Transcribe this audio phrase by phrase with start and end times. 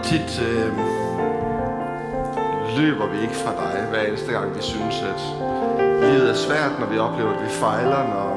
[0.00, 0.72] Og tit øh,
[2.78, 5.22] løber vi ikke fra dig, hver eneste gang vi synes, at
[6.02, 8.30] livet er svært, når vi oplever, at vi fejler, når,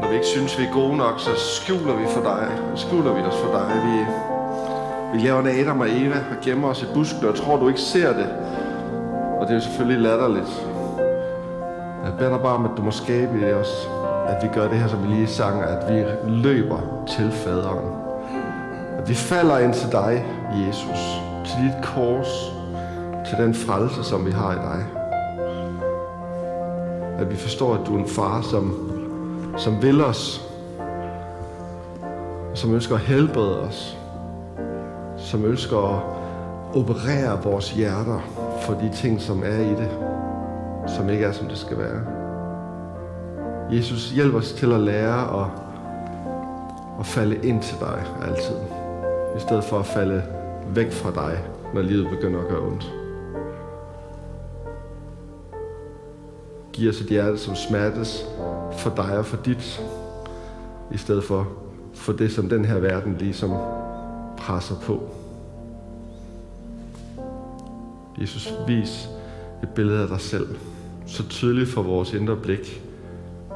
[0.00, 3.20] når vi ikke synes, vi er gode nok, så skjuler vi for dig, skjuler vi
[3.20, 3.66] os for dig.
[3.86, 3.96] Vi,
[5.12, 7.80] vi laver en Adam og Eva og gemmer os i busken, og tror, du ikke
[7.80, 8.28] ser det.
[9.38, 10.66] Og det er jo selvfølgelig latterligt.
[12.04, 13.88] Jeg beder dig bare om, at du må skabe i os,
[14.28, 18.09] at vi gør det her, som vi lige sang, at vi løber til faderen.
[19.10, 20.24] Vi falder ind til dig,
[20.66, 22.52] Jesus, til dit kors,
[23.28, 24.86] til den frelse, som vi har i dig.
[27.18, 28.90] At vi forstår, at du er en far, som,
[29.56, 30.50] som vil os,
[32.54, 33.98] som ønsker at helbrede os,
[35.16, 36.02] som ønsker at
[36.74, 38.20] operere vores hjerter
[38.62, 39.90] for de ting, som er i det,
[40.86, 42.00] som ikke er, som det skal være.
[43.72, 45.46] Jesus, hjælp os til at lære at,
[47.00, 48.79] at falde ind til dig altid,
[49.36, 50.22] i stedet for at falde
[50.74, 52.92] væk fra dig, når livet begynder at gøre ondt.
[56.72, 58.26] Giv os et hjerte, som smertes
[58.78, 59.82] for dig og for dit,
[60.92, 61.48] i stedet for
[61.94, 63.50] for det, som den her verden ligesom
[64.36, 65.08] presser på.
[68.20, 69.08] Jesus, vis
[69.62, 70.48] et billede af dig selv,
[71.06, 72.82] så tydeligt for vores indre blik,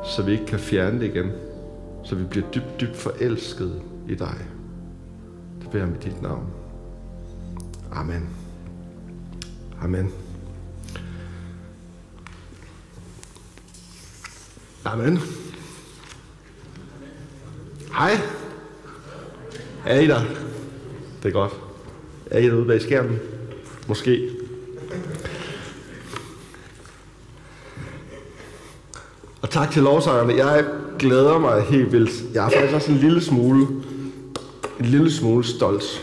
[0.04, 1.30] så vi ikke kan fjerne det igen,
[2.02, 4.36] så vi bliver dybt, dybt forelsket i dig.
[5.74, 6.46] Beder med dit navn.
[7.92, 8.28] Amen.
[9.82, 10.12] Amen.
[14.84, 15.18] Amen.
[17.92, 18.10] Hej.
[19.86, 20.20] Er I der?
[21.22, 21.52] Det er godt.
[22.30, 23.18] Er I derude bag skærmen?
[23.88, 24.30] Måske.
[29.42, 30.46] Og tak til lovsangerne.
[30.46, 30.64] Jeg
[30.98, 32.34] glæder mig helt vildt.
[32.34, 33.66] Jeg er faktisk også en lille smule,
[34.80, 36.02] en lille smule stolt.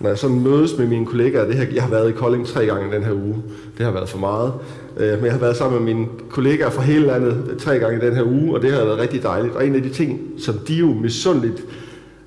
[0.00, 2.66] Når jeg så mødes med mine kollegaer, det her, jeg har været i Kolding tre
[2.66, 3.42] gange den her uge.
[3.78, 4.52] Det har været for meget.
[4.96, 8.14] Øh, men jeg har været sammen med mine kollegaer fra hele landet tre gange den
[8.14, 9.54] her uge, og det har været rigtig dejligt.
[9.54, 11.64] Og en af de ting, som de jo misundeligt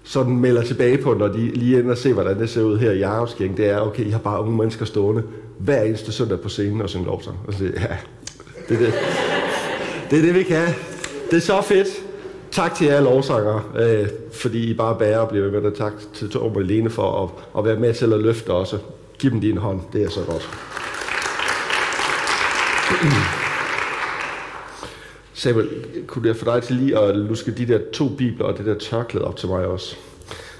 [0.04, 2.92] sådan melder tilbage på, når de lige ender og se, hvordan det ser ud her
[2.92, 5.24] i Jarlskirken, det er, okay, I har bare unge mennesker stående
[5.58, 7.38] hver eneste søndag på scenen og synge lovsang.
[7.48, 7.98] Og så, ja,
[8.70, 8.94] det er det.
[10.12, 10.68] Det er det, vi kan.
[11.32, 11.88] Det er så fedt.
[12.52, 15.78] Tak til jer lovsanger, øh, fordi I bare bærer og bliver ved med det.
[15.78, 17.30] Tak til Torben og Lene for at,
[17.60, 18.78] at være med til at løfte også.
[19.20, 19.82] Giv dem din hånd.
[19.94, 20.50] Det er så godt.
[25.34, 25.70] Samuel,
[26.08, 28.76] kunne jeg få dig til lige at luske de der to bibler og det der
[28.78, 29.96] tørklæde op til mig også?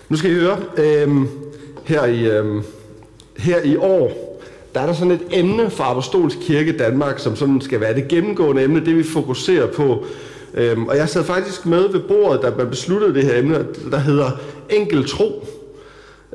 [0.10, 1.10] Nu skal I høre, øh,
[1.86, 2.64] her, i, øh,
[3.38, 4.32] her i år,
[4.74, 8.08] der er der sådan et emne for Apostolsk Kirke Danmark, som sådan skal være det
[8.08, 10.06] gennemgående emne, det vi fokuserer på.
[10.54, 13.98] Øhm, og jeg sad faktisk med ved bordet, da man besluttede det her emne, der
[13.98, 14.32] hedder
[14.70, 15.48] enkel tro.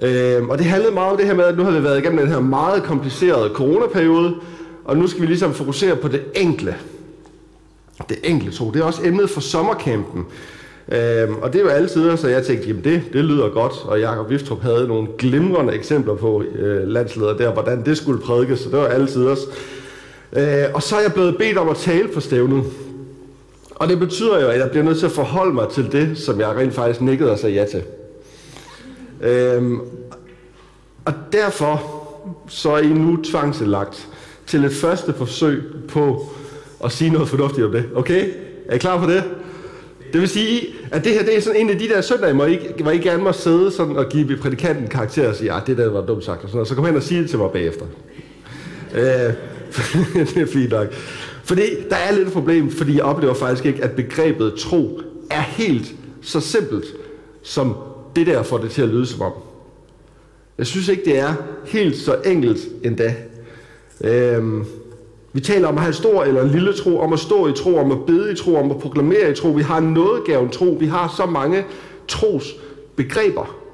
[0.03, 2.19] Øhm, og det handlede meget om det her med, at nu har vi været igennem
[2.19, 4.35] den her meget komplicerede coronaperiode,
[4.85, 6.77] og nu skal vi ligesom fokusere på det enkle.
[8.09, 8.71] Det enkle tro.
[8.71, 10.25] Det er også emnet for sommerkampen.
[10.89, 13.73] Øhm, og det er jo altid, så jeg tænkte, jamen det, det lyder godt.
[13.85, 18.59] Og Jakob Viftrup havde nogle glimrende eksempler på øh, landsleder der, hvordan det skulle prædikes,
[18.59, 19.47] så det var altid også.
[20.33, 22.65] Øh, og så er jeg blevet bedt om at tale på stævnet.
[23.77, 26.41] Og det betyder jo, at jeg bliver nødt til at forholde mig til det, som
[26.41, 27.83] jeg rent faktisk nikkede og sagde ja til.
[29.21, 29.81] Øhm,
[31.05, 32.03] og derfor
[32.49, 34.09] så er I nu tvangsindlagt
[34.47, 36.27] til et første forsøg på
[36.85, 37.85] at sige noget fornuftigt om det.
[37.95, 38.31] Okay?
[38.69, 39.25] Er I klar på det?
[40.13, 42.47] Det vil sige, at det her det er sådan en af de der søndage, hvor
[42.47, 45.79] I, hvor I gerne må sidde sådan og give prædikanten karakter og sige, ja, det
[45.79, 47.51] der var dumt sagt, og, sådan, og så kom hen og sige det til mig
[47.51, 47.87] bagefter.
[48.95, 49.03] Øh,
[50.35, 50.87] det er fint nok.
[51.47, 55.41] Fordi der er lidt et problem, fordi jeg oplever faktisk ikke, at begrebet tro er
[55.41, 56.85] helt så simpelt,
[57.43, 57.75] som
[58.17, 59.33] det der får det til at lyde som om.
[60.59, 61.35] Jeg synes ikke, det er
[61.65, 63.15] helt så enkelt endda.
[64.05, 64.65] Øhm,
[65.33, 67.77] vi taler om at have stor eller en lille tro, om at stå i tro,
[67.77, 69.49] om at bede i tro, om at proklamere i tro.
[69.49, 70.77] Vi har nådegaven tro.
[70.81, 71.65] Vi har så mange
[72.09, 73.66] trosbegreber.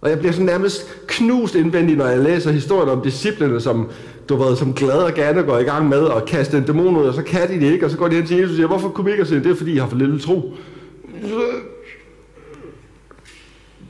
[0.00, 3.90] Og jeg bliver sådan nærmest knust indvendigt, når jeg læser historien om disciplene, som
[4.28, 7.06] du ved, som glad og gerne går i gang med at kaste en dæmon ud,
[7.06, 8.66] og så kan de det ikke, og så går de hen til Jesus og siger,
[8.66, 9.50] hvorfor kunne vi ikke sige det?
[9.50, 10.56] er fordi, I har for lille tro.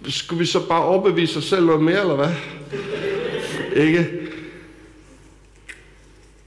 [0.09, 2.29] Skulle vi så bare overbevise os selv noget mere, eller hvad?
[3.77, 4.09] ikke?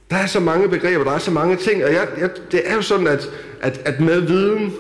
[0.10, 2.76] Der er så mange begreber, der er så mange ting, og jeg, jeg, det er
[2.76, 3.30] jo sådan, at,
[3.62, 4.74] at, at med viden,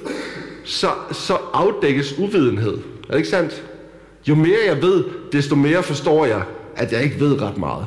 [0.63, 2.74] så, så afdækkes uvidenhed.
[2.74, 3.63] Er det ikke sandt?
[4.29, 6.44] Jo mere jeg ved, desto mere forstår jeg,
[6.75, 7.85] at jeg ikke ved ret meget.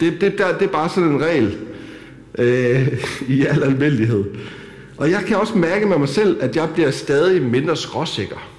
[0.00, 1.58] Det, det, der, det er bare sådan en regel
[2.38, 3.04] øh,
[3.36, 4.24] i al almindelighed.
[4.96, 8.50] Og jeg kan også mærke med mig selv, at jeg bliver stadig mindre skråsikker.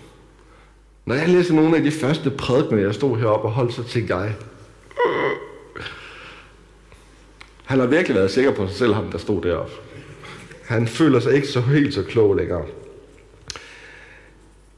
[1.05, 4.15] Når jeg læser nogle af de første prædikener, jeg stod heroppe og holdt, så tænkte
[4.15, 4.33] jeg,
[5.07, 5.83] øh.
[7.65, 9.71] han har virkelig været sikker på sig selv, ham der stod deroppe.
[10.65, 12.65] Han føler sig ikke så helt så klog længere.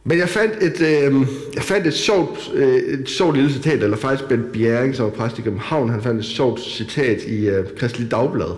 [0.03, 3.97] Men jeg fandt et, øh, jeg fandt et, sjovt, øh, et sjovt lille citat, eller
[3.97, 7.65] faktisk Ben Bjerring, som var præst i København, han fandt et sjovt citat i øh,
[7.77, 8.55] Kristelig Dagblad,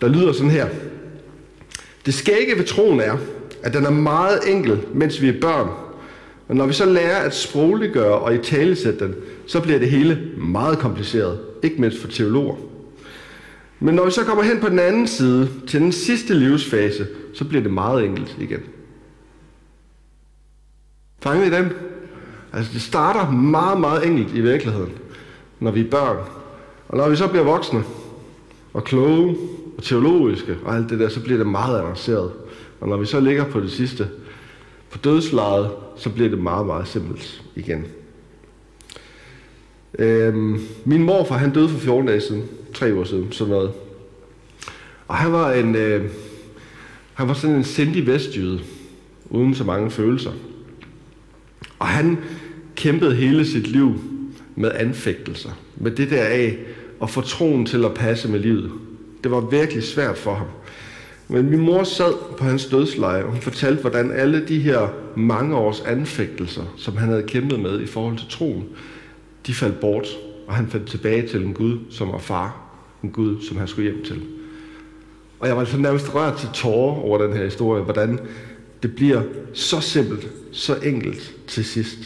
[0.00, 0.66] der lyder sådan her.
[2.06, 3.16] Det skægge ved troen er,
[3.62, 5.68] at den er meget enkel, mens vi er børn.
[6.48, 9.14] Og når vi så lærer at sprogliggøre og i talesætte den,
[9.46, 12.56] så bliver det hele meget kompliceret, ikke mindst for teologer.
[13.80, 17.44] Men når vi så kommer hen på den anden side, til den sidste livsfase, så
[17.44, 18.60] bliver det meget enkelt igen.
[21.20, 21.72] Fanget I den?
[22.52, 24.92] Altså det starter meget, meget enkelt i virkeligheden,
[25.60, 26.16] når vi er børn.
[26.88, 27.84] Og når vi så bliver voksne,
[28.72, 29.36] og kloge,
[29.76, 32.32] og teologiske, og alt det der, så bliver det meget avanceret.
[32.80, 34.08] Og når vi så ligger på det sidste,
[34.90, 37.84] på dødslejet, så bliver det meget, meget simpelt igen.
[39.98, 43.72] Øhm, min morfar, han døde for 14 dage siden, tre uger siden, sådan noget.
[45.08, 46.10] Og han var en, øh,
[47.14, 48.60] han var sådan en sindig vestjyde,
[49.30, 50.32] uden så mange følelser.
[51.78, 52.18] Og han
[52.76, 54.00] kæmpede hele sit liv
[54.56, 56.58] med anfægtelser, med det der af
[57.02, 58.70] at få troen til at passe med livet.
[59.24, 60.46] Det var virkelig svært for ham.
[61.28, 65.56] Men min mor sad på hans dødsleje, og hun fortalte, hvordan alle de her mange
[65.56, 68.64] års anfægtelser, som han havde kæmpet med i forhold til troen,
[69.46, 70.06] de faldt bort,
[70.46, 72.56] og han fandt tilbage til en Gud, som var far.
[73.02, 74.22] En Gud, som han skulle hjem til.
[75.38, 78.18] Og jeg var så nærmest rørt til tårer over den her historie, hvordan
[78.82, 81.98] det bliver så simpelt, så enkelt til sidst.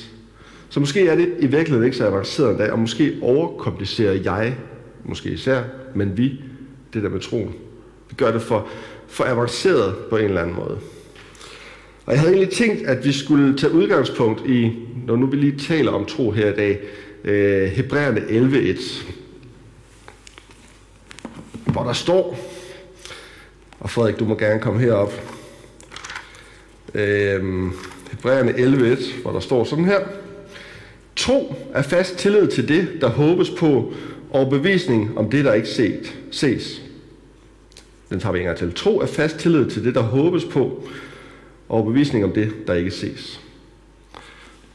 [0.68, 4.56] Så måske er det i virkeligheden ikke så avanceret endda, og måske overkomplicerer jeg,
[5.04, 5.62] måske især,
[5.94, 6.40] men vi,
[6.94, 7.54] det der med troen.
[8.08, 8.68] Vi gør det for,
[9.08, 10.78] for avanceret på en eller anden måde.
[12.06, 14.72] Og jeg havde egentlig tænkt, at vi skulle tage udgangspunkt i,
[15.06, 16.80] når nu vi lige taler om tro her i dag,
[17.24, 19.04] øh, Hebræerne 11.1,
[21.72, 22.38] hvor der står,
[23.80, 25.39] og Frederik, du må gerne komme herop,
[26.94, 27.70] øh,
[28.10, 30.00] Hebræerne 11.1, hvor der står sådan her,
[31.16, 33.92] Tro er fast tillid til det, der håbes på,
[34.30, 36.82] og bevisning om det, der ikke set, ses.
[38.10, 38.74] Den tager vi en gang til.
[38.74, 40.84] Tro er fast tillid til det, der håbes på,
[41.68, 43.40] og bevisning om det, der ikke ses.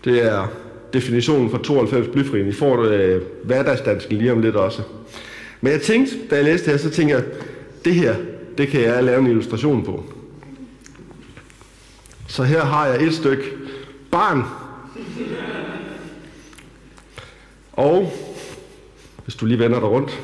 [0.05, 0.51] Det er
[0.93, 2.47] definitionen for 92 blyfrien.
[2.47, 4.81] I får det øh, hverdagsdansken lige om lidt også.
[5.61, 7.23] Men jeg tænkte, da jeg læste det her, så tænkte jeg,
[7.85, 8.15] det her,
[8.57, 10.03] det kan jeg lave en illustration på.
[12.35, 13.51] Så her har jeg et stykke
[14.11, 14.43] barn.
[17.73, 18.13] Og
[19.23, 20.21] hvis du lige vender dig rundt,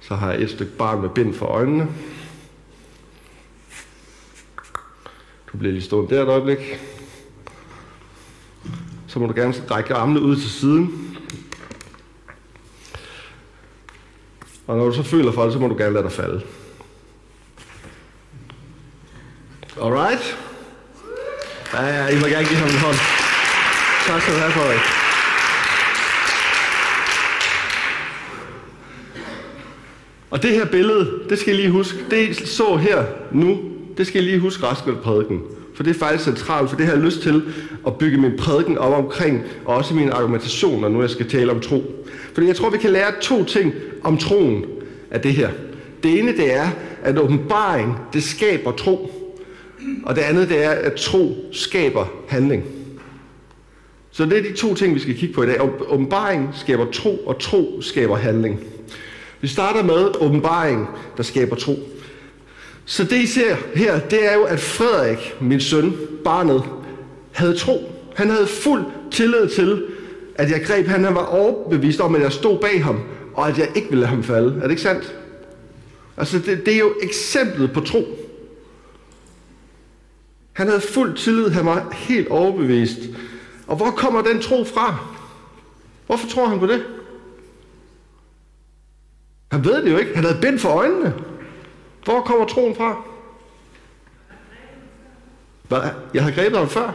[0.00, 1.88] så har jeg et stykke barn med bind for øjnene.
[5.52, 6.58] Du bliver lige stående der et øjeblik.
[9.06, 11.16] Så må du gerne række armene ud til siden.
[14.66, 16.42] Og når du så føler for det, så må du gerne lade dig falde.
[19.84, 20.36] Alright?
[21.72, 22.96] Ja, ja, I må gerne give ham en hånd.
[24.06, 24.80] Tak skal du have, Frederik.
[30.30, 33.58] Og det her billede, det skal I lige huske, det I så her nu,
[33.98, 35.40] det skal I lige huske resten af prædiken.
[35.74, 37.42] For det er faktisk centralt, for det har jeg lyst til
[37.86, 41.52] at bygge min prædiken op omkring, og også min argumentation, når nu jeg skal tale
[41.52, 42.04] om tro.
[42.34, 43.74] Fordi jeg tror, vi kan lære to ting
[44.04, 44.64] om troen
[45.10, 45.50] af det her.
[46.02, 46.68] Det ene, det er,
[47.02, 49.20] at åbenbaring, det skaber tro.
[50.04, 52.64] Og det andet, det er, at tro skaber handling.
[54.10, 55.60] Så det er de to ting, vi skal kigge på i dag.
[55.88, 58.60] Åbenbaring skaber tro, og tro skaber handling.
[59.40, 61.74] Vi starter med åbenbaring, der skaber tro.
[62.84, 66.62] Så det I ser her, det er jo, at Frederik, min søn, barnet,
[67.32, 67.90] havde tro.
[68.16, 69.82] Han havde fuld tillid til,
[70.34, 71.04] at jeg greb han.
[71.04, 73.00] Han var overbevist om, at jeg stod bag ham,
[73.34, 74.56] og at jeg ikke ville lade ham falde.
[74.56, 75.14] Er det ikke sandt?
[76.16, 78.04] Altså, det, det er jo eksemplet på tro.
[80.54, 82.98] Han havde fuld tillid, han var helt overbevist.
[83.66, 84.98] Og hvor kommer den tro fra?
[86.06, 86.84] Hvorfor tror han på det?
[89.52, 90.14] Han ved det jo ikke.
[90.14, 91.14] Han havde bind for øjnene.
[92.04, 93.02] Hvor kommer troen fra?
[95.68, 95.80] Hvad?
[96.14, 96.94] Jeg har grebet ham før.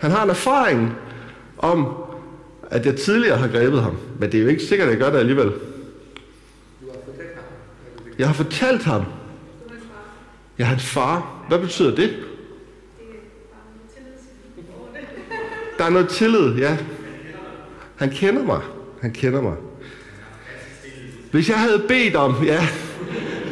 [0.00, 0.96] Han har en erfaring
[1.58, 1.94] om,
[2.70, 3.96] at jeg tidligere har grebet ham.
[4.20, 5.52] Men det er jo ikke sikkert, at jeg gør det alligevel.
[8.18, 9.04] Jeg har fortalt ham.
[10.58, 11.44] Jeg er hans far.
[11.48, 12.24] Hvad betyder det?
[15.78, 16.76] Der er noget tillid, ja.
[17.96, 18.60] Han kender mig.
[19.00, 19.54] Han kender mig.
[21.30, 22.68] Hvis jeg havde bedt om, ja,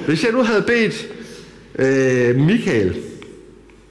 [0.06, 1.06] hvis jeg nu havde bedt
[1.78, 2.96] øh, Michael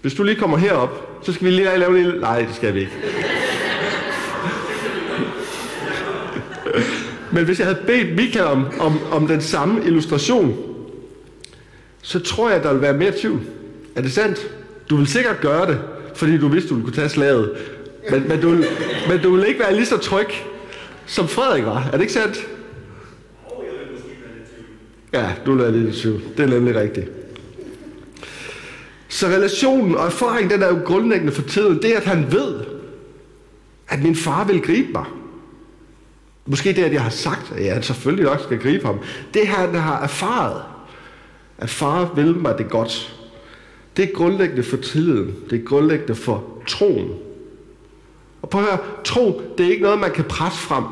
[0.02, 2.22] Hvis du lige kommer herop, så skal vi lige lave en lille...
[2.22, 2.92] Nej, det skal vi ikke.
[7.32, 10.58] Men hvis jeg havde bedt Michael om, om, om den samme illustration,
[12.02, 13.42] så tror jeg, der vil være mere tvivl.
[13.96, 14.48] Er det sandt?
[14.90, 15.80] Du vil sikkert gøre det,
[16.16, 17.52] fordi du vidste, du ville kunne tage slaget.
[18.10, 18.50] Men, men, du,
[19.10, 20.28] men du vil ikke være lige så tryg,
[21.06, 21.86] som Frederik var.
[21.88, 22.48] Er det ikke sandt?
[25.14, 26.22] Ja, du lader lidt i tvivl.
[26.38, 27.12] Det er nemlig rigtigt.
[29.08, 31.82] Så relationen og erfaringen, den er jo grundlæggende for tiden.
[31.82, 32.56] Det er, at han ved,
[33.88, 35.06] at min far vil gribe mig.
[36.46, 39.00] Måske det, at jeg har sagt, at jeg selvfølgelig nok skal gribe ham.
[39.34, 40.62] Det han har erfaret,
[41.58, 43.16] at far vil mig det godt.
[43.98, 45.36] Det er grundlæggende for tilliden.
[45.50, 47.10] Det er grundlæggende for troen.
[48.42, 50.84] Og prøv at høre, tro, det er ikke noget, man kan presse frem.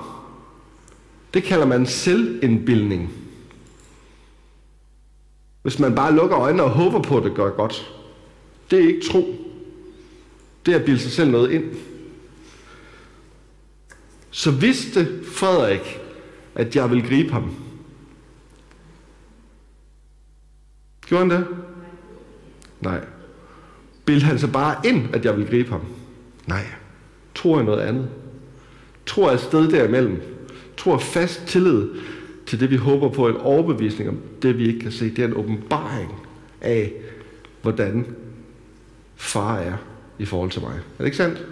[1.34, 3.14] Det kalder man selvindbildning.
[5.62, 7.94] Hvis man bare lukker øjnene og håber på, at det gør godt.
[8.72, 9.36] Det er ikke tro.
[10.66, 11.64] Det er at bilde sig selv noget ind.
[14.32, 16.00] Så vidste Frederik,
[16.56, 17.56] at jeg ville gribe ham.
[21.06, 21.48] Gjorde han det?
[22.82, 23.06] Nej.
[24.06, 25.86] Bildte han så bare ind, at jeg ville gribe ham?
[26.48, 26.66] Nej.
[27.42, 28.08] Tror i noget andet?
[29.06, 30.22] Tror er et sted derimellem?
[30.78, 31.90] Tror er fast tillid
[32.46, 35.10] til det, vi håber på, en overbevisning om det, vi ikke kan se.
[35.10, 36.14] Det er en åbenbaring
[36.62, 36.94] af,
[37.62, 38.06] hvordan
[39.16, 39.74] far er
[40.20, 40.72] i forhold til mig.
[40.72, 41.46] Er det ikke sandt?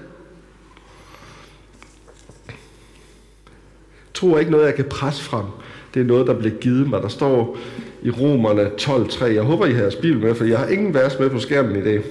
[4.14, 5.46] Tro er ikke noget, jeg kan presse frem.
[5.94, 7.02] Det er noget, der bliver givet mig.
[7.02, 7.58] Der står
[8.04, 9.26] i Romerne 12.3.
[9.26, 11.76] Jeg håber, I har jeres bibel med, for jeg har ingen vers med på skærmen
[11.76, 12.04] i dag.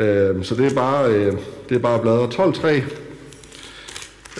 [0.00, 1.32] Øh, så det er bare, øh,
[1.68, 2.68] det er bare bladre 12.3,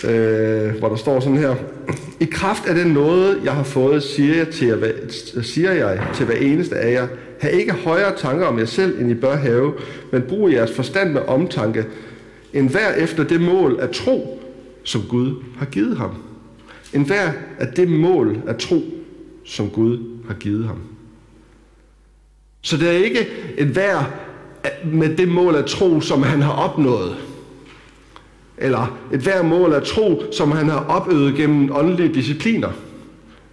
[0.07, 1.55] øh, hvor der står sådan her.
[2.19, 5.09] I kraft af den noget, jeg har fået, siger jeg, til
[5.43, 7.07] siger jeg til hver eneste af jer,
[7.39, 9.73] ha' ikke højere tanker om jer selv, end I bør have,
[10.11, 11.85] men brug jeres forstand med omtanke,
[12.53, 14.41] end hver efter det mål af tro,
[14.83, 16.11] som Gud har givet ham.
[16.93, 18.81] En hver af det mål af tro,
[19.45, 20.77] som Gud har givet ham.
[22.61, 23.27] Så det er ikke
[23.57, 24.11] en hver
[24.83, 27.15] med det mål af tro, som han har opnået.
[28.57, 32.69] Eller et hver mål af tro, som han har opøvet gennem åndelige discipliner.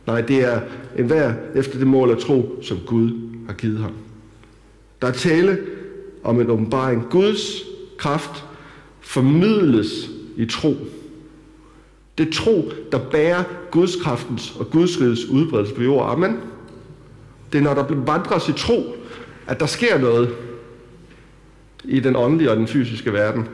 [0.06, 0.60] Nej, det er
[0.98, 3.10] en hver efter det mål af tro, som Gud
[3.46, 3.92] har givet ham.
[5.02, 5.58] Der er tale
[6.24, 7.06] om en åbenbaring.
[7.10, 7.62] Guds
[7.98, 8.44] kraft
[9.00, 10.74] formidles i tro.
[12.18, 16.24] Det er tro, der bærer Guds kraftens og Guds rigets udbredelse på jorden.
[16.24, 16.40] Amen.
[17.52, 18.94] Det er, når der vandres i tro,
[19.46, 20.34] at der sker noget
[21.84, 23.48] i den åndelige og den fysiske verden.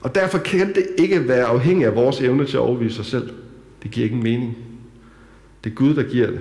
[0.00, 3.30] Og derfor kan det ikke være afhængigt af vores evne til at overvise os selv.
[3.82, 4.56] Det giver ingen mening.
[5.64, 6.40] Det er Gud, der giver det.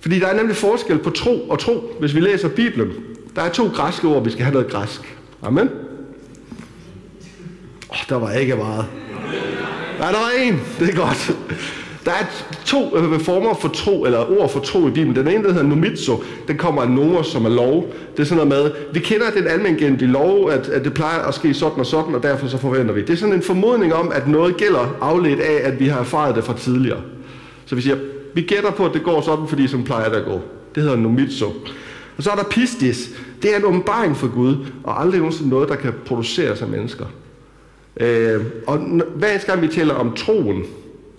[0.00, 2.92] Fordi der er nemlig forskel på tro og tro, hvis vi læser Bibelen.
[3.36, 5.16] Der er to græske ord, vi skal have noget græsk.
[5.42, 5.68] Amen.
[7.88, 8.86] Oh, der var ikke meget.
[9.98, 10.60] Nej, der var en.
[10.78, 11.36] Det er godt.
[12.04, 12.24] Der er
[12.64, 15.16] to øh, former for tro, eller ord for tro i Bibelen.
[15.16, 17.92] Den ene, der hedder numitso, den kommer af nomos, som er lov.
[18.16, 21.34] Det er sådan noget med, vi kender den almindelige lov, at, at det plejer at
[21.34, 23.00] ske sådan og sådan, og derfor så forventer vi.
[23.00, 26.36] Det er sådan en formodning om, at noget gælder afledt af, at vi har erfaret
[26.36, 27.00] det fra tidligere.
[27.66, 27.96] Så vi siger,
[28.34, 30.40] vi gætter på, at det går sådan, fordi som plejer det at gå.
[30.74, 31.46] Det hedder numitso.
[32.16, 33.10] Og så er der pistis.
[33.42, 37.04] Det er en åbenbaring for Gud, og aldrig nogensinde noget, der kan produceres af mennesker.
[38.00, 38.78] Øh, og
[39.14, 40.62] hver gang vi taler om troen,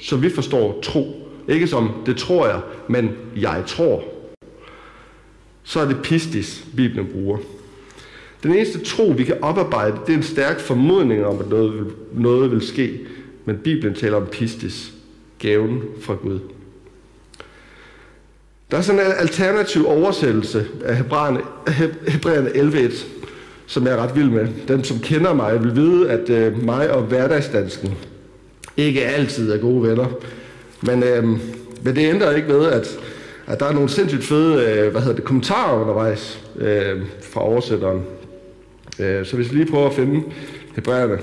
[0.02, 4.04] så vi forstår tro, ikke som det tror jeg, men jeg tror,
[5.64, 7.38] så er det pistis, Bibelen bruger.
[8.44, 11.86] Den eneste tro, vi kan oparbejde, det er en stærk formodning om, at noget vil,
[12.14, 13.00] noget vil ske.
[13.46, 14.94] Men Bibelen taler om pistis,
[15.40, 16.40] gaven fra Gud.
[18.72, 23.06] Der er sådan en alternativ oversættelse af Hebræerne, 11.1,
[23.68, 24.48] som jeg er ret vild med.
[24.68, 27.98] Den, som kender mig, vil vide, at øh, mig og hverdagsdansken
[28.78, 30.08] ikke altid er gode venner.
[30.82, 31.24] Men, øh,
[31.84, 32.88] men det ændrer ikke ved, at,
[33.48, 38.04] at der er nogle sindssygt fede øh, hvad hedder det, kommentarer undervejs øh, fra oversætteren.
[39.00, 40.24] Øh, så hvis vi lige prøver at finde
[40.76, 41.14] Hebræerne.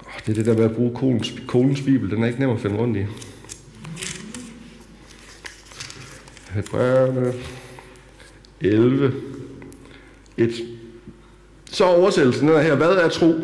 [0.00, 2.10] Oh, det er det der med at bruge kolens, kolens bibel.
[2.10, 3.04] Den er ikke nem at finde rundt i.
[6.50, 7.32] Hebræerne
[8.60, 9.12] 11,
[10.36, 10.52] 1.
[11.70, 12.74] Så oversættelsen den her.
[12.74, 13.34] Hvad er tro?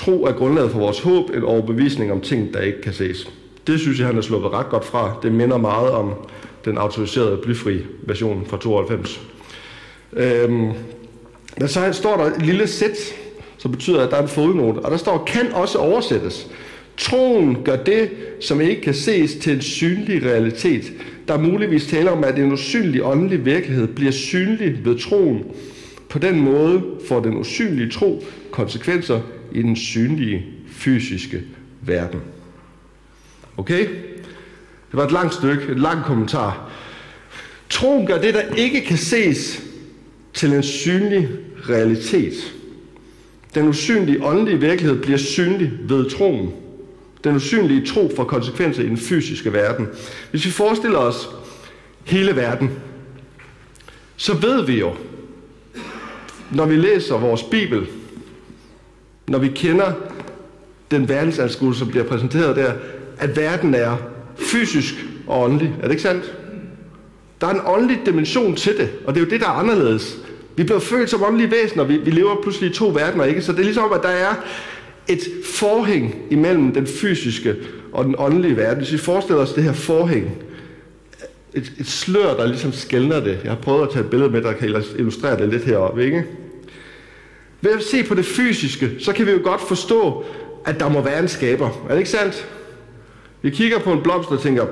[0.00, 3.30] Tro er grundlaget for vores håb, en overbevisning om ting, der ikke kan ses.
[3.66, 5.18] Det synes jeg, han er sluppet ret godt fra.
[5.22, 6.12] Det minder meget om
[6.64, 9.20] den autoriserede blyfri version fra 92.
[10.12, 10.70] Øhm,
[11.58, 12.96] men så står der et lille sæt,
[13.58, 16.46] som betyder, at der er en fodnote, og der står, kan også oversættes.
[16.96, 20.92] Troen gør det, som ikke kan ses til en synlig realitet.
[21.28, 25.44] Der er muligvis tale om, at en usynlig åndelig virkelighed bliver synlig ved troen,
[26.08, 29.20] På den måde får den usynlige tro konsekvenser
[29.52, 31.42] i den synlige fysiske
[31.80, 32.20] verden.
[33.56, 33.88] Okay?
[34.90, 36.70] Det var et langt stykke, et langt kommentar.
[37.68, 39.62] Troen gør det, der ikke kan ses,
[40.34, 41.28] til en synlig
[41.68, 42.34] realitet.
[43.54, 46.52] Den usynlige åndelige virkelighed bliver synlig ved troen.
[47.24, 49.88] Den usynlige tro får konsekvenser i den fysiske verden.
[50.30, 51.28] Hvis vi forestiller os
[52.04, 52.70] hele verden,
[54.16, 54.94] så ved vi jo,
[56.52, 57.86] når vi læser vores Bibel,
[59.30, 59.92] når vi kender
[60.90, 62.72] den verdensanskuelse, som bliver præsenteret der,
[63.18, 63.96] at verden er
[64.36, 64.94] fysisk
[65.26, 65.74] og åndelig.
[65.78, 66.34] Er det ikke sandt?
[67.40, 70.18] Der er en åndelig dimension til det, og det er jo det, der er anderledes.
[70.56, 73.42] Vi bliver født som åndelige væsener, vi, vi lever pludselig i to verdener, ikke?
[73.42, 74.34] Så det er ligesom, at der er
[75.08, 77.56] et forhæng imellem den fysiske
[77.92, 78.78] og den åndelige verden.
[78.78, 80.30] Hvis vi forestiller os det her forhæng,
[81.54, 83.38] et, et slør, der ligesom skældner det.
[83.44, 86.24] Jeg har prøvet at tage et billede med, der kan illustrere det lidt heroppe, ikke?
[87.60, 90.24] Ved at se på det fysiske, så kan vi jo godt forstå,
[90.64, 91.66] at der må være en skaber.
[91.66, 92.48] Er det ikke sandt?
[93.42, 94.66] Vi kigger på en blomst og tænker,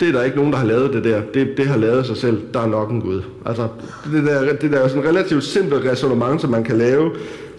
[0.00, 1.22] det er der ikke nogen, der har lavet det der.
[1.34, 2.40] Det, det har lavet sig selv.
[2.54, 3.22] Der er nok en Gud.
[3.46, 3.68] Altså,
[4.12, 7.10] det der, det der er sådan en relativt simpel resonemang, som man kan lave,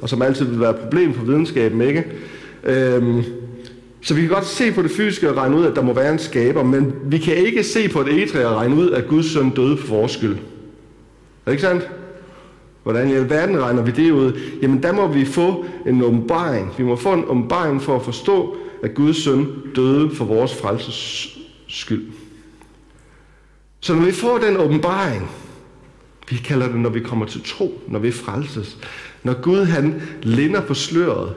[0.01, 2.06] og som altid vil være et problem for videnskaben, ikke?
[2.63, 3.24] Øhm,
[4.01, 6.12] så vi kan godt se på det fysiske og regne ud, at der må være
[6.12, 9.34] en skaber, men vi kan ikke se på et egetræ og regne ud, at Guds
[9.34, 10.32] søn døde for vores skyld.
[10.32, 10.36] Er
[11.46, 11.89] det ikke sandt?
[12.84, 14.40] Hvordan i alverden regner vi det ud?
[14.62, 16.74] Jamen der må vi få en åbenbaring.
[16.78, 21.30] Vi må få en åbenbaring for at forstå, at Guds søn døde for vores frelses
[21.68, 22.12] skyld.
[23.80, 25.32] Så når vi får den åbenbaring,
[26.30, 28.78] vi kalder det, når vi kommer til tro, når vi frelses,
[29.24, 31.36] når Gud han linder på sløret,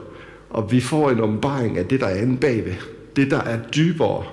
[0.51, 2.75] og vi får en åbenbaring af det, der er inde bagved,
[3.17, 4.25] det, der er dybere,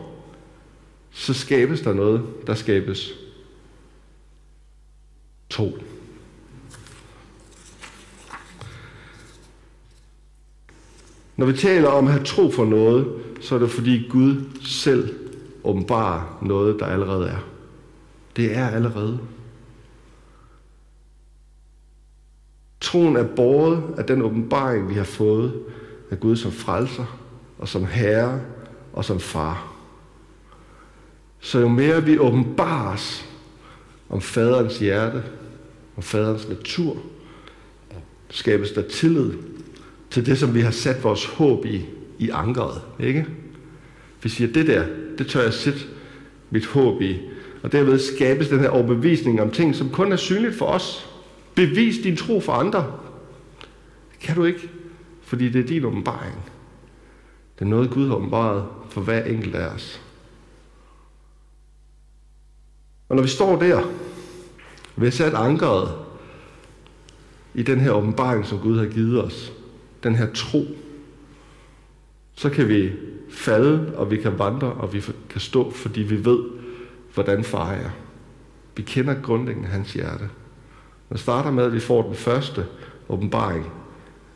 [1.11, 3.13] så skabes der noget, der skabes
[5.49, 5.77] to.
[11.41, 13.07] Når vi taler om at have tro for noget,
[13.39, 15.15] så er det fordi Gud selv
[15.63, 17.37] åbenbarer noget, der allerede er.
[18.35, 19.19] Det er allerede.
[22.81, 25.63] Troen er båret af den åbenbaring, vi har fået
[26.11, 27.19] af Gud som frelser,
[27.59, 28.41] og som herre,
[28.93, 29.73] og som far.
[31.39, 33.29] Så jo mere vi åbenbares
[34.09, 35.23] om faderens hjerte,
[35.97, 36.97] om faderens natur,
[38.29, 39.33] skabes der tillid
[40.11, 41.85] til det, som vi har sat vores håb i,
[42.19, 42.81] i ankeret.
[42.99, 43.25] Ikke?
[44.23, 44.85] Vi siger, det der,
[45.17, 45.79] det tør jeg sætte
[46.49, 47.19] mit håb i.
[47.63, 51.09] Og derved skabes den her overbevisning om ting, som kun er synligt for os.
[51.55, 52.99] Bevis din tro for andre.
[54.11, 54.69] Det kan du ikke,
[55.21, 56.35] fordi det er din åbenbaring.
[57.59, 60.01] Det er noget, Gud har åbenbaret for hver enkelt af os.
[63.09, 63.81] Og når vi står der,
[64.95, 65.91] vi har sat ankeret
[67.53, 69.53] i den her åbenbaring, som Gud har givet os,
[70.03, 70.65] den her tro,
[72.35, 72.91] så kan vi
[73.29, 76.39] falde, og vi kan vandre, og vi kan stå, fordi vi ved,
[77.13, 77.89] hvordan far er.
[78.75, 80.29] Vi kender grundlæggende hans hjerte.
[81.09, 82.65] Man starter med, at vi får den første
[83.09, 83.65] åbenbaring,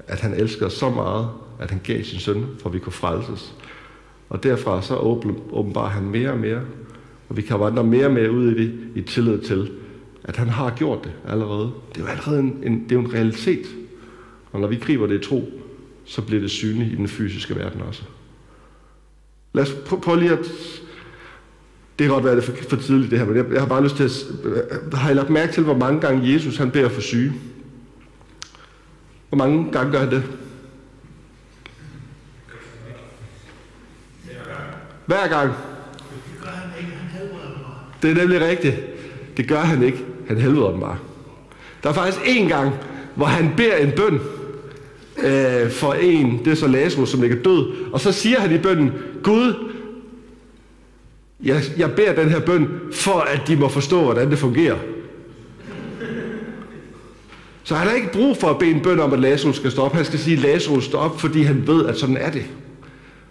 [0.08, 2.94] at han elsker os så meget, at han gav sin søn, for at vi kunne
[2.94, 3.56] frelses.
[4.30, 4.96] Og derfra så
[5.52, 6.62] åbenbarer han mere og mere,
[7.30, 9.72] og vi kan vandre mere og mere ud i det, i tillid til,
[10.24, 11.72] at han har gjort det allerede.
[11.90, 13.66] Det er jo allerede en, en, det er jo en realitet.
[14.56, 15.52] Og når vi griber det i tro,
[16.06, 18.04] så bliver det synligt i den fysiske verden også.
[19.54, 20.40] Lad os prøve, prøve lige at...
[22.00, 23.62] Det kan godt være, at det er for, for tidligt det her, men jeg, jeg
[23.62, 24.12] har bare lyst til at...
[24.44, 27.34] Øh, har I lagt mærke til, hvor mange gange Jesus han beder for syge?
[29.30, 30.24] Hvor mange gange gør han det?
[35.06, 35.54] Hver gang.
[38.02, 38.76] Det er nemlig rigtigt.
[39.38, 40.06] Det gør han ikke.
[40.28, 40.98] Han helveder dem bare.
[41.84, 42.74] Der er faktisk én gang,
[43.16, 44.20] hvor han beder en bøn
[45.18, 48.58] øh, for en, det er så Lazarus, som ligger død, og så siger han i
[48.58, 48.92] bønnen,
[49.24, 49.54] Gud,
[51.44, 54.78] jeg, jeg beder den her bøn, for at de må forstå, hvordan det fungerer.
[57.64, 59.98] Så han har ikke brug for at bede en bøn om, at Lazarus skal stoppe.
[59.98, 62.46] Han skal sige, Lazarus står op, fordi han ved, at sådan er det.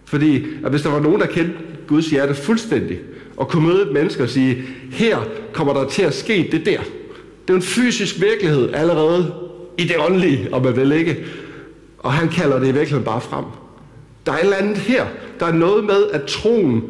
[0.05, 1.53] Fordi at hvis der var nogen, der kendte
[1.87, 2.99] Guds hjerte fuldstændig,
[3.37, 5.17] og kunne møde et menneske og sige, her
[5.53, 6.79] kommer der til at ske det der.
[6.79, 9.33] Det er jo en fysisk virkelighed allerede
[9.77, 11.25] i det åndelige, om man vil ikke.
[12.05, 13.45] Og han kalder det i virkeligheden bare frem.
[14.25, 15.05] Der er et eller andet her.
[15.39, 16.83] Der er noget med, at troen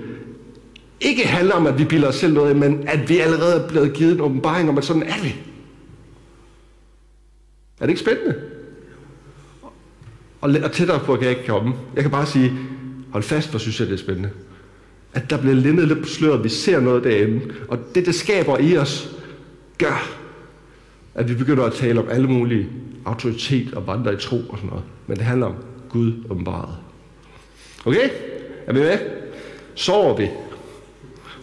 [1.02, 3.94] ikke handler om, at vi bilder os selv noget, men at vi allerede er blevet
[3.94, 5.36] givet en åbenbaring om, at sådan er vi.
[7.80, 8.36] Er det ikke spændende?
[10.42, 11.74] Og, og tættere på kan jeg ikke komme.
[11.96, 12.54] Jeg kan bare sige,
[13.12, 14.30] hold fast, hvor synes jeg, det er spændende.
[15.14, 17.42] At der bliver lindet lidt på sløret, vi ser noget derinde.
[17.68, 19.16] Og det, det skaber i os,
[19.78, 20.10] gør,
[21.14, 22.70] at vi begynder at tale om alle mulige
[23.06, 24.84] autoritet og vandre i tro og sådan noget.
[25.08, 25.56] Men det handler om
[25.90, 26.76] Gud åbenbaret.
[27.86, 28.10] Okay?
[28.68, 28.98] Er vi med?
[29.76, 30.30] Sover vi?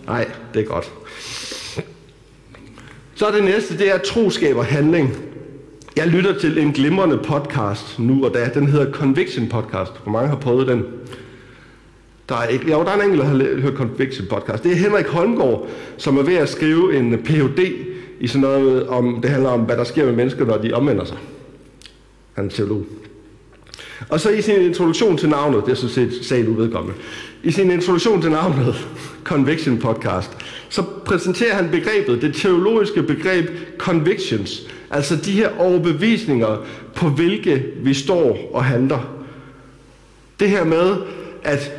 [0.06, 0.92] Nej, det er godt.
[3.14, 5.16] Så det næste, det er troskab og handling.
[5.96, 8.50] Jeg lytter til en glimrende podcast nu og da.
[8.54, 9.92] Den hedder Conviction Podcast.
[10.02, 10.84] Hvor mange har prøvet den?
[12.28, 14.64] Der er, ikke, jo, der er en enkelt, der har hørt Conviction Podcast.
[14.64, 17.72] Det er Henrik Holmgaard, som er ved at skrive en Ph.D.
[18.20, 21.04] i sådan noget om, det handler om, hvad der sker med mennesker, når de omvender
[21.04, 21.16] sig.
[22.34, 22.84] Han er teolog.
[24.08, 26.98] Og så i sin introduktion til navnet, det er sådan set sagen uvedkommende,
[27.42, 28.88] i sin introduktion til navnet,
[29.24, 30.30] Conviction Podcast,
[30.68, 37.94] så præsenterer han begrebet, det teologiske begreb convictions, altså de her overbevisninger, på hvilke vi
[37.94, 38.98] står og handler.
[40.40, 40.96] Det her med,
[41.42, 41.72] at,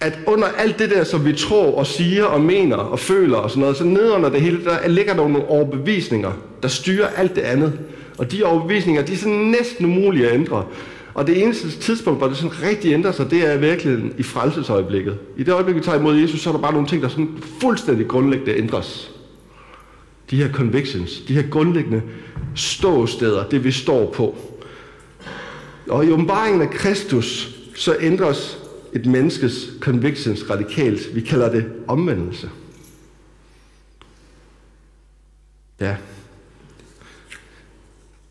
[0.00, 3.50] at under alt det der, som vi tror og siger og mener og føler og
[3.50, 7.42] sådan noget, så nedenunder det hele, der ligger der nogle overbevisninger, der styrer alt det
[7.42, 7.78] andet.
[8.20, 10.66] Og de overbevisninger, de er sådan næsten umulige at ændre.
[11.14, 14.22] Og det eneste tidspunkt, hvor det sådan rigtig ændrer sig, det er i virkeligheden i
[14.22, 15.18] frelsesøjeblikket.
[15.36, 17.42] I det øjeblik, vi tager imod Jesus, så er der bare nogle ting, der sådan
[17.60, 19.10] fuldstændig grundlæggende ændres.
[20.30, 22.02] De her convictions, de her grundlæggende
[22.54, 24.36] ståsteder, det vi står på.
[25.88, 28.58] Og i åbenbaringen af Kristus, så ændres
[28.92, 31.14] et menneskes convictions radikalt.
[31.14, 32.50] Vi kalder det omvendelse.
[35.80, 35.96] Ja,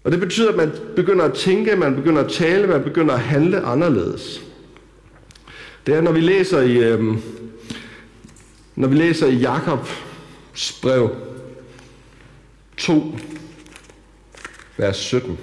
[0.03, 3.19] og det betyder, at man begynder at tænke, man begynder at tale, man begynder at
[3.19, 4.41] handle anderledes.
[5.85, 7.17] Det er, når vi læser i, øh,
[8.75, 11.09] når vi læser i Jakobs brev
[12.77, 13.17] 2,
[14.77, 15.37] vers 17.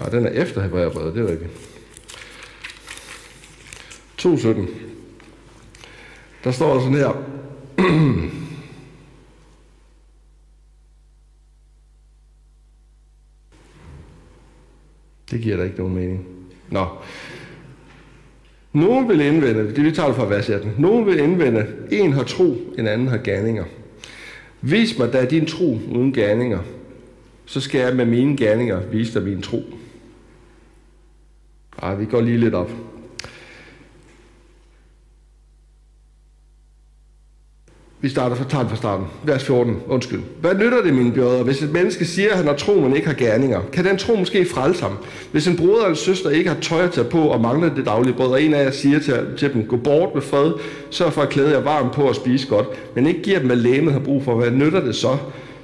[0.00, 1.50] Nej, ah, den er efter Hebræerbrevet, det er rigtigt.
[4.22, 4.68] 2.17.
[6.44, 7.22] Der står sådan her.
[15.30, 16.26] Det giver da ikke nogen mening.
[16.70, 16.86] Nå.
[18.72, 20.72] Nogen vil indvende, det vi tager for fra vers 18.
[20.78, 23.64] Nogen vil indvende, en har tro, en anden har gerninger.
[24.60, 26.58] Vis mig da din tro uden gerninger,
[27.44, 29.62] så skal jeg med mine gerninger vise dig min tro.
[31.82, 32.70] Ej, vi går lige lidt op.
[38.06, 39.06] Vi starter fra tager fra starten.
[39.24, 39.76] Vers 14.
[39.88, 40.20] Undskyld.
[40.40, 43.06] Hvad nytter det, mine brødre, hvis et menneske siger, at han har tro, men ikke
[43.06, 43.60] har gerninger?
[43.72, 44.92] Kan den tro måske frelse ham?
[45.32, 47.86] Hvis en bror eller en søster ikke har tøj at tage på og mangler det
[47.86, 50.52] daglige brød, og en af jer siger til, til dem, gå bort med fred,
[50.90, 53.56] sørg for at klæde jer varmt på og spise godt, men ikke giver dem, hvad
[53.56, 55.16] lægemet har brug for, hvad nytter det så?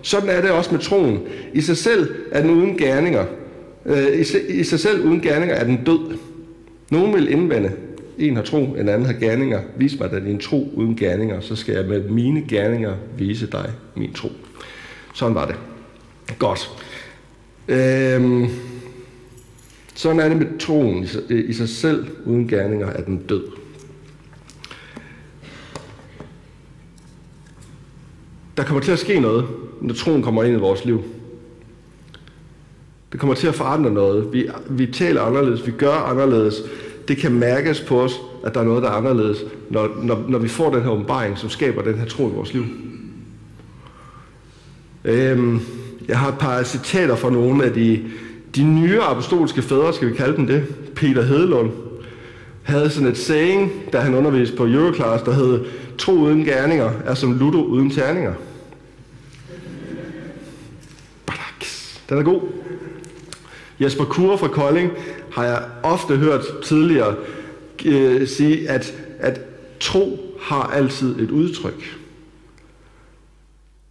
[0.03, 1.21] Sådan er det også med troen.
[1.55, 3.25] I sig selv er den uden gerninger.
[3.87, 6.01] Øh, I sig selv uden gerninger er den død.
[6.91, 7.71] Nogen vil indvende,
[8.29, 9.61] en har tro, en anden har gerninger.
[9.77, 13.71] Vis mig da din tro uden gerninger, så skal jeg med mine gerninger vise dig
[13.97, 14.29] min tro.
[15.15, 15.57] Sådan var det.
[16.39, 16.71] Godt.
[17.69, 18.47] Øhm,
[19.95, 23.45] sådan er det med troen i sig selv, uden gerninger er den død.
[28.57, 29.47] Der kommer til at ske noget,
[29.81, 31.03] når troen kommer ind i vores liv.
[33.13, 34.33] Det kommer til at forandre noget.
[34.33, 36.63] Vi, vi taler anderledes, vi gør anderledes,
[37.13, 39.39] det kan mærkes på os, at der er noget, der er anderledes,
[39.71, 42.53] når, når, når vi får den her åbenbaring, som skaber den her tro i vores
[42.53, 42.65] liv.
[45.05, 45.61] Øhm,
[46.09, 48.05] jeg har et par citater fra nogle af de,
[48.57, 50.65] de nye apostolske fædre, skal vi kalde dem det.
[50.95, 51.71] Peter Hedelund
[52.63, 55.65] havde sådan et saying, da han underviste på Euroclass, der hed,
[55.99, 58.35] tro uden gerninger er som ludo uden terninger.
[62.09, 62.41] Den er god.
[63.81, 64.91] Jesper Kure fra Kolding
[65.33, 67.17] har jeg ofte hørt tidligere
[67.85, 69.41] øh, sige, at, at
[69.81, 71.99] tro har altid et udtryk.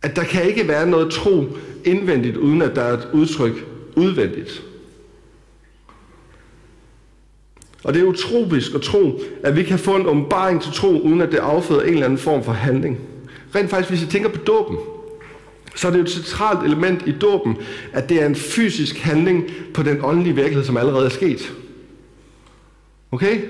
[0.02, 1.48] At der kan ikke være noget tro
[1.86, 3.54] indvendigt, uden at der er et udtryk
[3.96, 4.64] udvendigt.
[7.84, 11.22] Og det er utropisk at tro, at vi kan få en åbenbaring til tro, uden
[11.22, 13.00] at det afføder en eller anden form for handling.
[13.56, 14.78] Rent faktisk, hvis I tænker på dåben,
[15.76, 17.58] så er det jo et centralt element i dåben,
[17.94, 21.54] at det er en fysisk handling på den åndelige virkelighed, som allerede er sket.
[23.12, 23.42] Okay?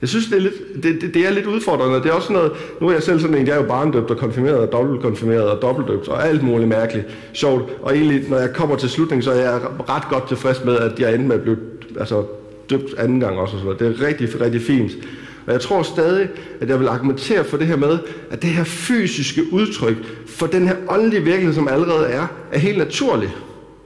[0.00, 2.02] Jeg synes, det er, lidt, det, det, det er lidt udfordrende.
[2.02, 4.16] Det er også noget, nu er jeg selv sådan en, jeg er jo barndøbt og
[4.16, 7.70] konfirmeret og dobbeltkonfirmeret og dobbeltdøbt og alt muligt mærkeligt sjovt.
[7.82, 11.00] Og egentlig, når jeg kommer til slutningen, så er jeg ret godt tilfreds med, at
[11.00, 11.58] jeg endte med at blive
[11.98, 12.24] altså,
[12.70, 13.54] døbt anden gang også.
[13.54, 13.98] Og sådan noget.
[13.98, 14.92] Det er rigtig, rigtig fint.
[15.46, 16.28] Og jeg tror stadig,
[16.60, 17.98] at jeg vil argumentere for det her med,
[18.30, 22.78] at det her fysiske udtryk for den her åndelige virkelighed, som allerede er, er helt
[22.78, 23.32] naturligt.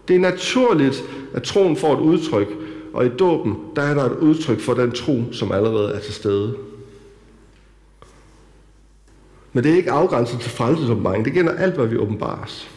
[0.08, 1.02] Det er naturligt,
[1.34, 2.48] at troen får et udtryk,
[2.92, 6.14] og i dåben, der er der et udtryk for den tro, som allerede er til
[6.14, 6.56] stede.
[9.52, 11.24] Men det er ikke afgrænset til frelse som mange.
[11.24, 12.70] Det gælder alt, hvad vi åbenbares.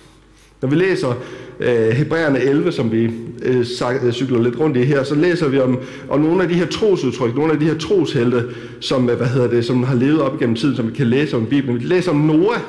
[0.62, 1.14] Når vi læser
[1.60, 3.66] øh, Hebræerne 11, som vi øh,
[4.04, 6.68] øh, cykler lidt rundt i her, så læser vi om, om nogle af de her
[6.68, 8.46] trosudtryk, nogle af de her troshelte,
[8.80, 11.36] som, øh, hvad hedder det, som har levet op igennem tiden, som vi kan læse
[11.38, 11.80] om i Bibelen.
[11.80, 12.60] Vi læser om Noah.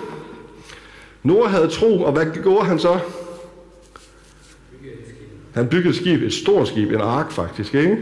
[1.23, 2.99] Noah havde tro, og hvad gjorde han så?
[5.53, 7.97] Han byggede et skib, et stort skib, en ark faktisk, ikke?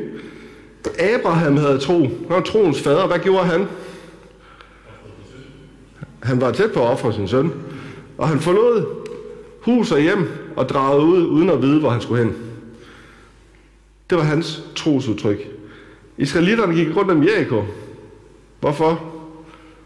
[0.98, 1.98] Abraham havde tro.
[2.01, 3.07] Han var troens fader.
[3.07, 3.66] Hvad gjorde han?
[6.22, 7.53] Han var tæt på at ofre sin søn.
[8.18, 8.85] Og han forlod
[9.60, 12.34] hus og hjem og dragede ud, uden at vide, hvor han skulle hen.
[14.10, 15.48] Det var hans trosudtryk.
[16.18, 17.64] Israelitterne gik rundt om Jericho.
[18.60, 19.14] Hvorfor?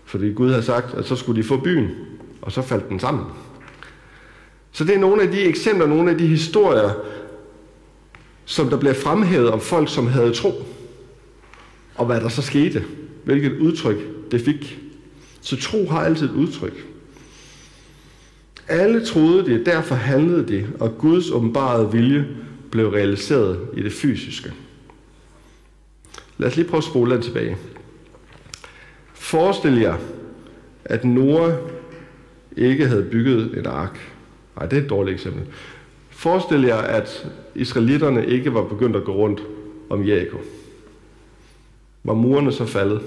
[0.05, 1.91] Fordi Gud havde sagt, at så skulle de få byen,
[2.43, 3.25] og så faldt den sammen.
[4.73, 6.91] Så det er nogle af de eksempler, nogle af de historier,
[8.45, 10.53] som der bliver fremhævet om folk, som havde tro.
[11.95, 12.85] Og hvad der så skete.
[13.25, 13.97] Hvilket udtryk
[14.31, 14.79] det fik.
[15.41, 16.87] Så tro har altid et udtryk.
[18.69, 22.27] Alle troede det, derfor handlede det, og Guds åbenbarede vilje
[22.71, 24.53] blev realiseret i det fysiske.
[26.39, 27.57] Lad os lige prøve at spole den tilbage.
[29.15, 29.97] Forestil jer,
[30.85, 31.55] at Noah
[32.57, 33.99] ikke havde bygget en ark.
[34.57, 35.43] Nej, det er et dårligt eksempel.
[36.11, 39.43] Forestil jer, at israelitterne ikke var begyndt at gå rundt
[39.91, 40.39] om Jericho.
[42.05, 43.01] Var murene så faldet?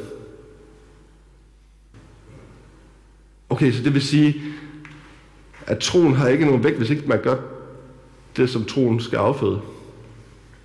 [3.50, 4.42] Okay, så det vil sige,
[5.66, 7.38] at troen har ikke nogen vægt, hvis ikke man gør
[8.38, 9.62] det, som troen skal afføde.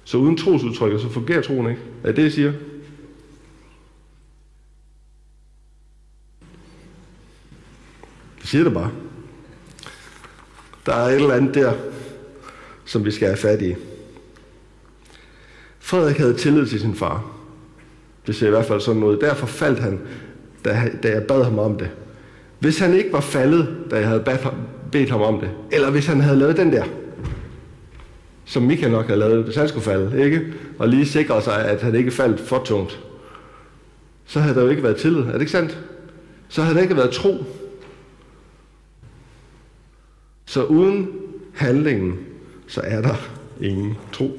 [0.04, 1.82] Så uden trosudtryk, så fungerer troen ikke.
[2.02, 2.52] Er det det, jeg siger?
[8.40, 8.90] Jeg siger det bare.
[10.86, 11.72] Der er et eller andet der,
[12.84, 13.74] som vi skal have fat i.
[15.78, 17.30] Frederik havde tillid til sin far.
[18.26, 19.20] Det ser i hvert fald sådan noget.
[19.20, 20.00] Derfor faldt han,
[20.64, 21.90] da, da jeg bad ham om det.
[22.58, 24.24] Hvis han ikke var faldet, da jeg havde
[24.92, 26.84] bedt ham, om det, eller hvis han havde lavet den der,
[28.44, 30.52] som Michael nok havde lavet, hvis han skulle falde, ikke?
[30.78, 33.00] og lige sikre sig, at han ikke faldt for tungt,
[34.26, 35.20] så havde der jo ikke været tillid.
[35.20, 35.78] Er det ikke sandt?
[36.48, 37.44] Så havde der ikke været tro.
[40.46, 41.08] Så uden
[41.54, 42.18] handlingen,
[42.66, 43.14] så er der
[43.60, 44.38] ingen tro.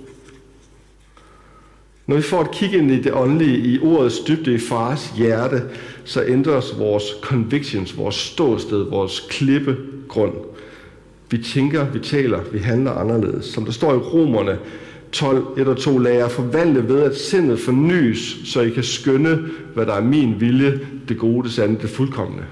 [2.08, 5.64] Når vi får et kig ind i det åndelige, i ordets dybde, i fars hjerte,
[6.04, 10.34] så ændres vores convictions, vores ståsted, vores klippegrund.
[11.32, 13.46] Vi tænker, vi taler, vi handler anderledes.
[13.46, 14.58] Som der står i Romerne
[15.12, 19.40] 12, 1 og 2, lad jer forvandle ved, at sindet fornyes, så I kan skønne,
[19.74, 22.44] hvad der er min vilje, det gode, det sande, det fuldkommende.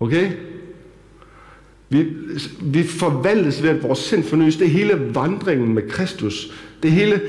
[0.00, 0.30] Okay?
[1.88, 2.06] Vi,
[2.62, 4.56] vi forvandles ved, at vores sind fornyes.
[4.56, 6.52] Det er hele vandringen med Kristus.
[6.82, 7.20] Det hele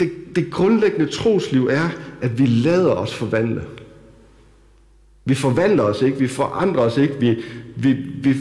[0.00, 1.88] det, det grundlæggende trosliv er,
[2.22, 3.64] at vi lader os forvandle.
[5.24, 7.42] Vi forvandler os ikke, vi forandrer os ikke, vi,
[7.76, 8.36] vi, vi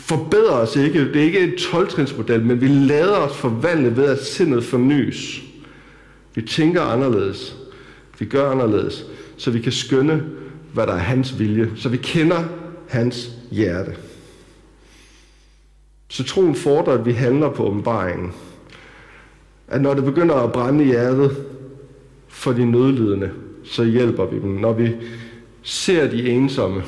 [0.00, 1.12] forbedrer os ikke.
[1.12, 5.42] Det er ikke en 12 men vi lader os forvandle ved, at sindet fornyes.
[6.34, 7.56] Vi tænker anderledes.
[8.18, 10.22] Vi gør anderledes, så vi kan skønne,
[10.72, 11.70] hvad der er hans vilje.
[11.76, 12.44] Så vi kender
[12.88, 13.96] hans hjerte.
[16.08, 18.32] Så troen fordrer, at vi handler på åbenbaringen
[19.68, 21.36] at når det begynder at brænde i hjertet
[22.44, 23.30] for de nødlidende,
[23.64, 24.50] så hjælper vi dem.
[24.50, 24.90] Når vi
[25.62, 26.82] ser de ensomme,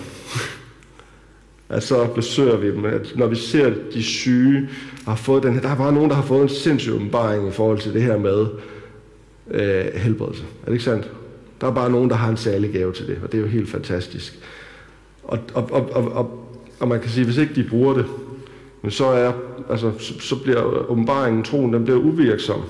[1.69, 2.85] at så besøger vi dem.
[2.85, 4.69] At når vi ser de syge,
[5.07, 7.51] har fået den her, der er bare nogen, der har fået en sindssyg åbenbaring i
[7.51, 8.47] forhold til det her med
[9.51, 10.43] øh, helbredelse.
[10.43, 11.11] Er det ikke sandt?
[11.61, 13.49] Der er bare nogen, der har en særlig gave til det, og det er jo
[13.49, 14.39] helt fantastisk.
[15.25, 16.49] Og, og, og, og, og,
[16.81, 18.07] og man kan sige, hvis ikke de bruger det,
[18.83, 19.33] men så, er,
[19.71, 22.63] altså, så, så bliver åbenbaringen, troen, den bliver uvirksom.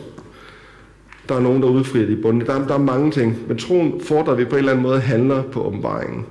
[1.28, 2.46] Der er nogen, der udfrier de bunde.
[2.46, 5.00] Der, der er mange ting, men troen fordrer, at vi på en eller anden måde
[5.00, 6.24] handler på åbenbaringen.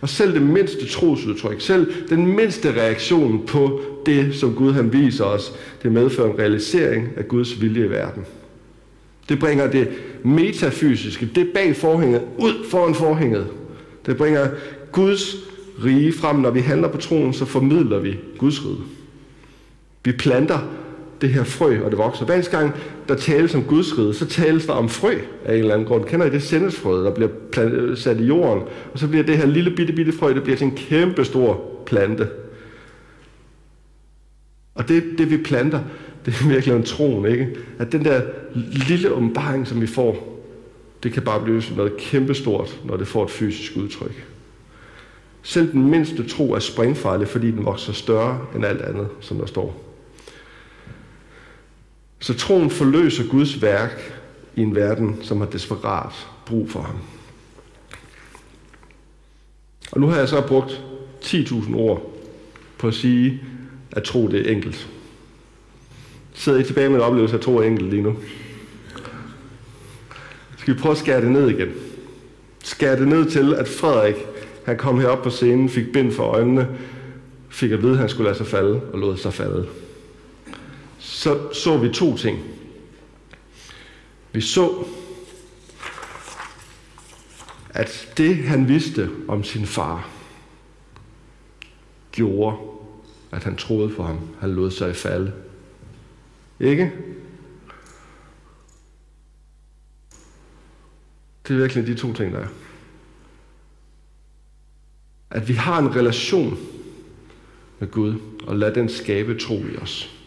[0.00, 5.24] Og selv det mindste trosudtryk, selv den mindste reaktion på det, som Gud han viser
[5.24, 8.24] os, det medfører en realisering af Guds vilje i verden.
[9.28, 9.88] Det bringer det
[10.22, 13.46] metafysiske, det bag forhænget, ud foran forhænget.
[14.06, 14.48] Det bringer
[14.92, 15.36] Guds
[15.84, 16.36] rige frem.
[16.36, 18.80] Når vi handler på troen, så formidler vi Guds rige.
[20.04, 20.58] Vi planter
[21.20, 22.24] det her frø, og det vokser.
[22.24, 22.72] Hver gang
[23.08, 26.04] der tales om Guds rige, så tales der om frø af en eller anden grund.
[26.04, 28.62] Kender I det sendesfrø, der bliver øh, sat i jorden?
[28.92, 31.64] Og så bliver det her lille bitte, bitte frø, det bliver til en kæmpe stor
[31.86, 32.28] plante.
[34.74, 35.80] Og det, det vi planter,
[36.26, 37.48] det er virkelig en troen, ikke?
[37.78, 38.22] At den der
[38.88, 40.40] lille åbenbaring, som vi får,
[41.02, 44.26] det kan bare blive noget kæmpestort, når det får et fysisk udtryk.
[45.42, 49.46] Selv den mindste tro er springfarlig, fordi den vokser større end alt andet, som der
[49.46, 49.89] står.
[52.20, 54.22] Så troen forløser Guds værk
[54.56, 56.12] i en verden, som har desperat
[56.46, 56.96] brug for ham.
[59.92, 60.82] Og nu har jeg så brugt
[61.24, 62.12] 10.000 ord
[62.78, 63.42] på at sige,
[63.92, 64.88] at tro det er enkelt.
[66.34, 68.16] Sidder I tilbage med en oplevelse af tro er enkelt lige nu?
[70.58, 71.68] Skal vi prøve at skære det ned igen?
[72.64, 74.14] Skære det ned til, at Frederik,
[74.64, 76.68] han kom herop på scenen, fik bind for øjnene,
[77.48, 79.66] fik at vide, at han skulle lade sig falde, og lod sig falde.
[81.20, 82.38] Så så vi to ting.
[84.32, 84.84] Vi så,
[87.70, 90.10] at det, han vidste om sin far,
[92.12, 92.56] gjorde,
[93.30, 94.18] at han troede på ham.
[94.40, 95.32] Han lod sig falde.
[96.60, 96.92] Ikke?
[101.48, 102.48] Det er virkelig de to ting, der er.
[105.30, 106.58] At vi har en relation
[107.78, 108.14] med Gud,
[108.46, 110.19] og lad den skabe tro i os.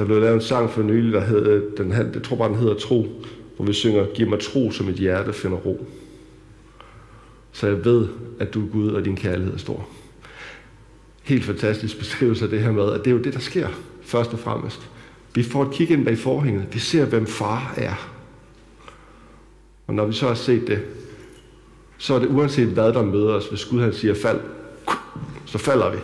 [0.00, 2.74] Der blev lavet en sang for nylig, der hed, den, jeg tror bare, den hedder
[2.74, 3.06] Tro,
[3.56, 5.86] hvor vi synger, Giv mig tro, som mit hjerte finder ro.
[7.52, 8.08] Så jeg ved,
[8.38, 9.88] at du er Gud, og din kærlighed er stor.
[11.22, 13.68] Helt fantastisk beskrivelse af det her med, at det er jo det, der sker,
[14.02, 14.90] først og fremmest.
[15.34, 16.66] Vi får et kig ind bag forhænget.
[16.72, 18.10] Vi ser, hvem far er.
[19.86, 20.82] Og når vi så har set det,
[21.98, 23.48] så er det uanset hvad, der møder os.
[23.48, 24.40] Hvis Gud han siger fald,
[25.46, 25.98] så falder vi.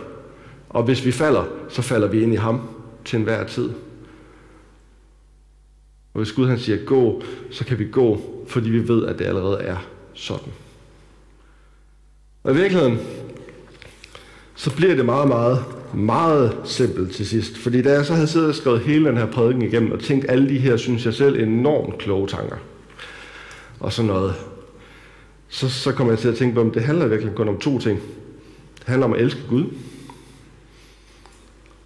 [0.69, 2.61] Og hvis vi falder, så falder vi ind i ham
[3.05, 3.69] til enhver tid.
[6.17, 9.25] Og hvis Gud han siger gå, så kan vi gå, fordi vi ved, at det
[9.25, 9.77] allerede er
[10.13, 10.53] sådan.
[12.43, 12.99] Og i virkeligheden,
[14.55, 17.57] så bliver det meget, meget, meget simpelt til sidst.
[17.57, 20.25] Fordi da jeg så havde siddet og skrevet hele den her prædiken igennem, og tænkt
[20.29, 22.57] alle de her, synes jeg selv, enormt kloge tanker,
[23.79, 24.33] og sådan noget,
[25.47, 27.79] så, så kommer jeg til at tænke på, at det handler virkelig kun om to
[27.79, 27.99] ting.
[28.79, 29.65] Det handler om at elske Gud,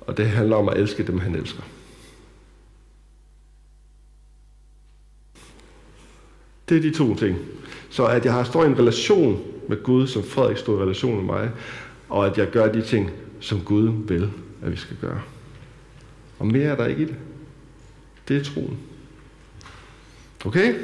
[0.01, 1.63] og det handler om at elske dem, han elsker.
[6.71, 7.37] Det er de to ting.
[7.89, 11.15] Så at jeg har står i en relation med Gud, som Frederik stod i relation
[11.15, 11.51] med mig,
[12.09, 14.29] og at jeg gør de ting, som Gud vil,
[14.63, 15.21] at vi skal gøre.
[16.39, 17.15] Og mere er der ikke i det.
[18.27, 18.77] Det er troen.
[20.45, 20.75] Okay?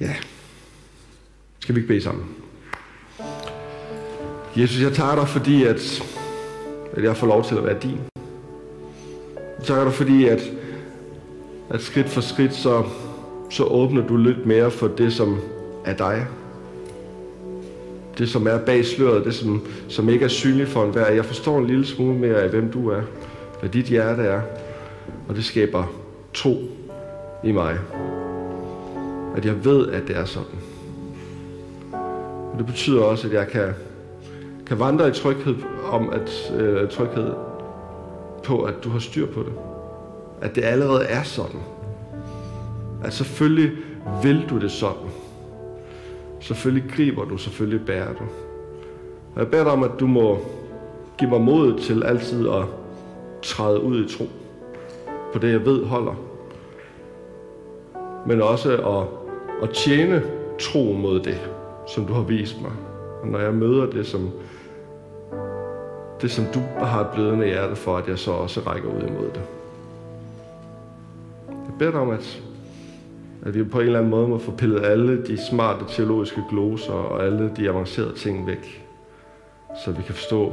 [0.00, 0.14] Ja.
[1.58, 2.26] Skal vi ikke bede sammen?
[4.56, 6.02] Jesus, jeg tager dig, fordi at,
[6.92, 8.00] at jeg får lov til at være din.
[9.58, 10.40] Jeg takker dig, fordi at,
[11.74, 12.82] at skridt for skridt, så,
[13.50, 15.38] så åbner du lidt mere for det, som
[15.84, 16.26] er dig.
[18.18, 21.10] Det, som er bag sløret, det, som, som ikke er synligt for enhver.
[21.10, 23.00] Jeg forstår en lille smule mere af, hvem du er,
[23.60, 24.40] hvad dit hjerte er,
[25.28, 25.84] og det skaber
[26.34, 26.56] tro
[27.44, 27.78] i mig.
[29.36, 30.58] At jeg ved, at det er sådan.
[32.52, 33.68] Og det betyder også, at jeg kan,
[34.66, 35.56] kan vandre i tryghed
[35.90, 37.32] om at øh, tryghed
[38.44, 39.73] på, at du har styr på det.
[40.44, 41.60] At det allerede er sådan.
[43.04, 43.72] At selvfølgelig
[44.22, 45.10] vil du det sådan.
[46.40, 48.24] Selvfølgelig griber du, selvfølgelig bærer du.
[49.34, 50.38] Og jeg beder dig om, at du må
[51.18, 52.64] give mig mod til altid at
[53.42, 54.24] træde ud i tro.
[55.32, 56.14] På det, jeg ved holder.
[58.26, 59.06] Men også at,
[59.68, 60.22] at tjene
[60.60, 61.40] tro mod det,
[61.94, 62.72] som du har vist mig.
[63.22, 64.30] Og når jeg møder det, som,
[66.20, 69.30] det, som du har et blødende hjerte for, at jeg så også rækker ud imod
[69.34, 69.42] det.
[71.74, 72.42] Jeg beder dig om, at
[73.44, 76.92] at vi på en eller anden måde må få pillet alle de smarte teologiske gloser
[76.92, 78.86] og alle de avancerede ting væk,
[79.84, 80.52] så vi kan forstå,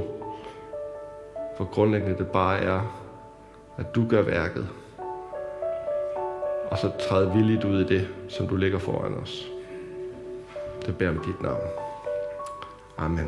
[1.57, 2.81] hvor grundlæggende det bare er,
[3.77, 4.67] at du gør værket,
[6.71, 9.47] og så træde villigt ud i det, som du lægger foran os.
[10.85, 11.67] Det bærer med dit navn.
[12.97, 13.27] Amen.